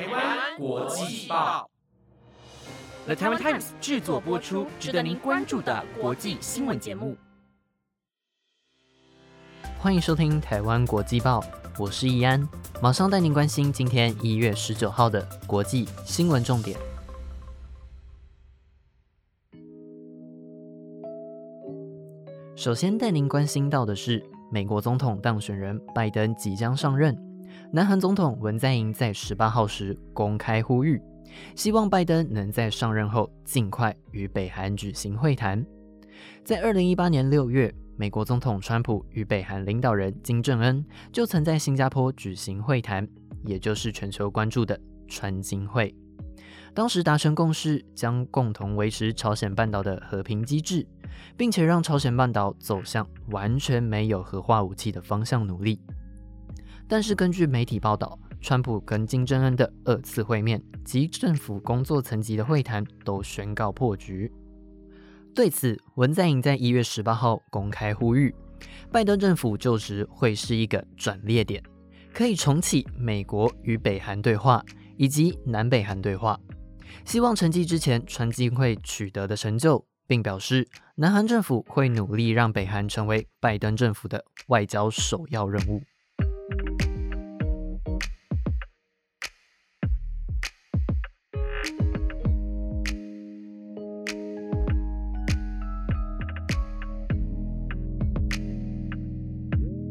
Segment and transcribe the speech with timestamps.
[0.00, 1.68] 台湾国际报
[3.04, 7.18] ，The Taiwan Times 制作播出，值得您关注的国际新闻节目。
[9.78, 11.44] 欢迎收听台湾国际报，
[11.78, 12.48] 我是易安，
[12.80, 16.78] 马上带您关心今天一月十九号的国际新闻重点。
[22.56, 27.14] 首先带您关心到的是，美国总统当选人拜登即将上任，
[27.72, 31.00] 南韩总统文在寅在十八号时公开呼吁，
[31.54, 35.64] 希望拜登能在上任后尽快与北韩举行会谈。
[36.44, 37.72] 在二零一八年六月。
[37.96, 40.82] 美国总统川普与北韩领导人金正恩
[41.12, 43.06] 就曾在新加坡举行会谈，
[43.44, 45.94] 也就是全球关注的川金会。
[46.72, 50.88] 当时达成共识，将共同维持朝鲜半岛的和平机制，
[51.36, 55.78] 并且让朝鲜半岛走向完全没有核化武器的方向努力。
[56.90, 64.28] 但是，根据媒体报道，川普跟金正恩的二次会面及政府工作层级的会谈都宣告破局。
[65.32, 68.34] 对此，文在寅在一月十八号公开呼吁，
[68.90, 71.62] 拜登政府就职会是一个转捩点，
[72.12, 74.60] 可以重启美国与北韩对话
[74.96, 76.36] 以及南北韩对话，
[77.04, 85.80] 希望承继之前川金会取得的成就，并表示南韩政府会努力让北韩成为拜登政府的外交首要任务。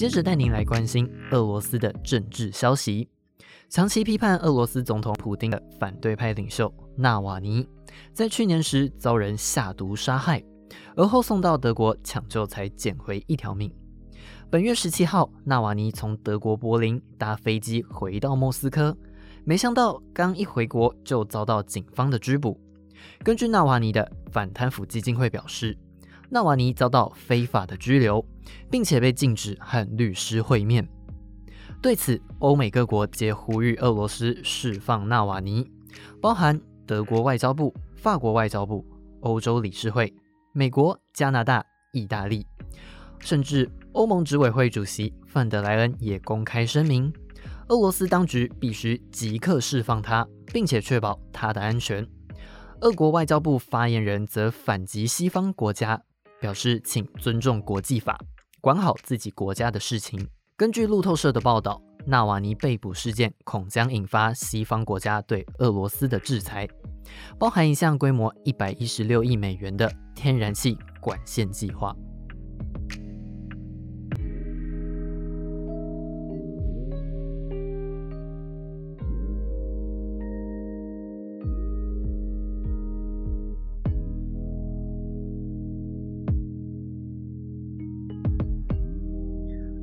[0.00, 3.06] 接着带您来关心俄罗斯的政治消息。
[3.68, 7.68] 长期批判俄罗斯总统普京的反对派领袖纳瓦尼，
[8.14, 10.42] 在去年时遭人下毒杀害，
[10.96, 13.70] 而后送到德国抢救，才捡回一条命。
[14.48, 18.96] 本月十七号，纳瓦尼从德国柏林搭飞机回到莫斯科，
[19.44, 22.58] 没想到刚一回国就遭到警方的拘捕。
[23.22, 25.76] 根据纳瓦尼的反贪腐基金会表示。
[26.30, 28.24] 纳瓦尼遭到非法的拘留，
[28.70, 30.88] 并且被禁止和律师会面。
[31.82, 35.68] 对此，欧美各国皆呼吁俄罗斯释放纳瓦尼，
[36.20, 38.86] 包含德国外交部、法国外交部、
[39.20, 40.14] 欧洲理事会、
[40.52, 42.46] 美国、加拿大、意大利，
[43.18, 47.12] 甚至欧盟执委会主席范德莱恩也公开声明，
[47.68, 52.06] 俄罗斯当局必须即刻释放他，并且确保他的安全。
[52.82, 56.02] 俄国外交部发言人则反击西方国家。
[56.40, 58.18] 表示，请尊重国际法，
[58.60, 60.26] 管好自己国家的事情。
[60.56, 66.68] 根据路透社的报道，纳瓦尼被捕事件恐将引发西方国家对俄罗斯的制裁，
[67.38, 71.94] 包含一项规模一百一十六亿美元的天然气管线计划。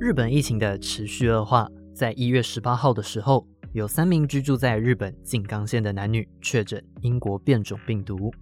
[0.00, 8.32] 日本疫情的持续恶化，在一月十八号的时候，有三名居住在日本静冈县的男女确诊英国变种病毒。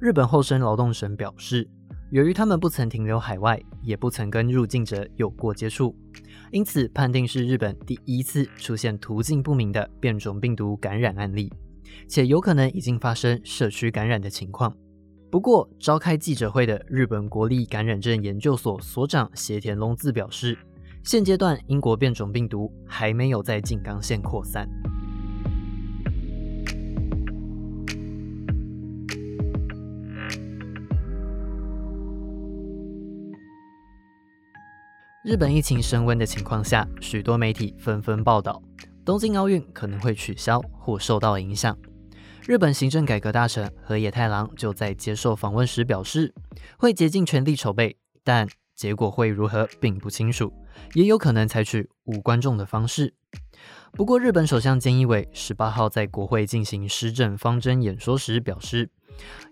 [0.00, 1.68] 日本厚生劳动省表示，
[2.10, 5.94] 由于他们不曾停留海外，也不曾跟入境者有过接触，
[6.50, 11.48] 因此判定是日本第一次出现途径不明的变种病毒感染案例，
[12.08, 14.76] 且有可能已经发生社区感染的情况。
[15.30, 20.58] 不过，召开记者会的日本国立感染症研究所所长斜田隆自表示。
[21.08, 24.68] 现阶段，英国变种病毒还没有在静冈县扩散。
[35.24, 38.62] 日本疫情升温的情况下，许多媒体纷纷报道，
[39.02, 41.74] 东京奥运可能会取消或受到影响。
[42.46, 46.34] 日本行政改革大臣河野太郎就在接受访问时表示，
[46.78, 48.46] 会竭尽全力筹备，但
[48.78, 50.50] 结果会如何并不清楚。
[50.94, 53.12] 也有可能采取无观众的方式。
[53.92, 58.88] 不过，日本首相菅义伟十八号在国会进行施政方针演说时表示，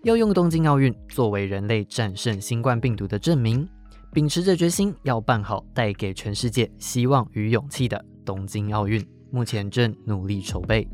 [0.03, 3.67] 要用东京奥运作为人类战胜新冠病毒的证明，
[4.13, 10.87] 秉持着决心要办好带给全世界希望与勇气的东京奥运，目前正努力筹备。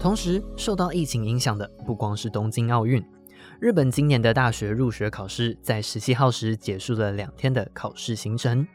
[0.00, 3.04] 同时，受到疫情影响的不光是东京奥运，
[3.60, 8.66] 日本今年的大学入学考试在十七号时结束了两天的考试行程。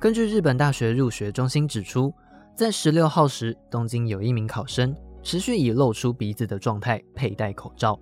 [0.00, 2.10] 根据日本大学入学中心指出，
[2.56, 8.00] 在十六号时，东京有一名考生持续以露出鼻子的状态佩戴口罩，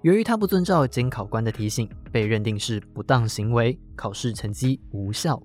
[0.00, 5.38] 由于他不遵照监考官的提醒，被认定是不当行为，考试成绩无效。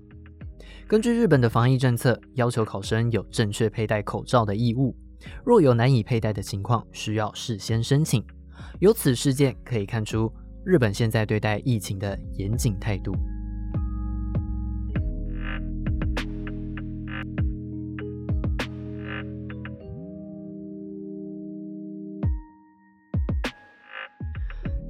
[0.88, 4.96] 根据日本的防疫政策，要求考生有正确佩戴口罩的义务。
[5.44, 8.24] 若有难以佩戴的情况，需要事先申请。
[8.78, 10.32] 由此事件可以看出，
[10.64, 13.14] 日本现在对待疫情的严谨态度。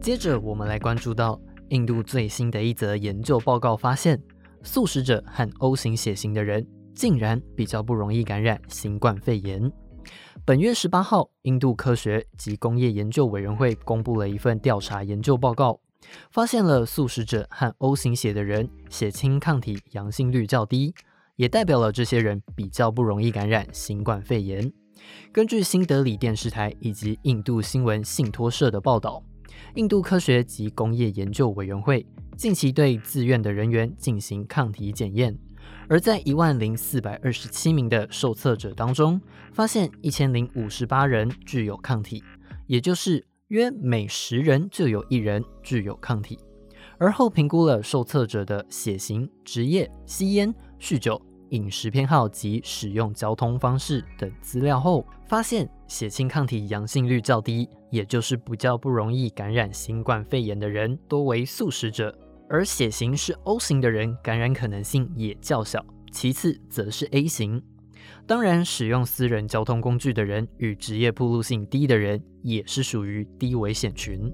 [0.00, 1.38] 接着，我们来关注到
[1.68, 4.20] 印度最新的一则研究报告，发现
[4.62, 9.70] 素食者和 O 型血型的人竟然比较不容易感染新冠肺炎。
[10.44, 15.80] 本月十八号，印度科学及工业研究委员会公布了一份调查研究报告，
[16.30, 20.94] 发现了素食者和 O 型血的人血清抗体阳性率较低，
[21.36, 24.72] 也代表了这些人比较不容易感染新冠肺炎。
[25.32, 29.22] 根据新德里电视台以及印度新闻信托社的报道。
[29.74, 32.06] 印度科学及工业研究委员会
[32.36, 35.36] 近期对自愿的人员进行抗体检验，
[35.88, 39.20] 而在一万零四百二十七名的受测者当中，
[39.52, 42.22] 发现一千零五十八人具有抗体，
[42.66, 46.38] 也就是约每十人就有一人具有抗体。
[46.98, 51.20] 而后评估了受测者的血型、职业、吸烟、酗酒。
[51.50, 62.16] 饮食偏好及使用交通方式等资料后，发现血清抗体阳性率较低，也就是比较不容易感染新冠肺炎的人多为素食者，
[62.50, 65.82] 而血型是 O 型的人感染可能性也较小。
[66.10, 67.62] 其次则是 A 型，
[68.26, 74.28] 当然使用私人交通工具的人与职业暴露性低的人也是属于低危险群。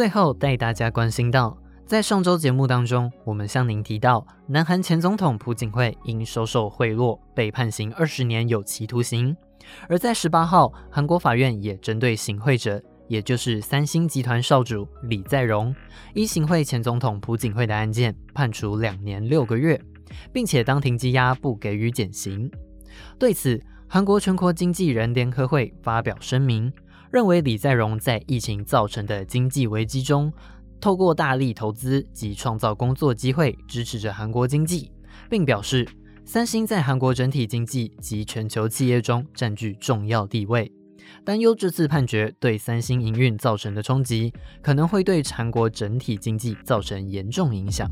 [0.00, 1.54] 最后带大家关心到，
[1.84, 9.36] 在上周节目当中，我们向您提到，南韩前总统朴槿惠因收受贿赂被判刑二十年有期徒刑。
[9.90, 15.76] 而在十八号，韩国法院也针对行贿者，也就是三星集团少主李在镕，
[16.14, 19.78] 一行贿前总统朴槿惠的案件，判处两年六个月，
[20.32, 22.50] 并且当庭羁押，不给予减刑。
[23.18, 26.72] 对此，韩国全国经纪人联合会发表声明。
[27.10, 30.32] 认为李在镕在疫情造成的经济危机中，
[30.80, 34.92] 透过大力投资及创造工作机会，支持着韩国经济，
[35.28, 35.86] 并表示
[36.24, 40.70] 三星在韩国整体经济及全球企业中占据重要地位，
[41.24, 47.90] 担忧这次判决对三星营运造成的冲击，可能会对韩国整体经济造成严重影响。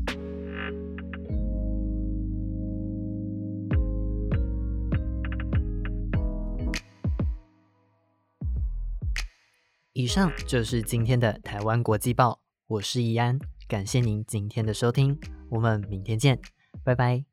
[9.99, 13.37] 以上就是今天的台湾国际报，我是易安，
[13.67, 15.19] 感谢您今天的收听，
[15.49, 16.39] 我们明天见，
[16.85, 17.28] 拜拜。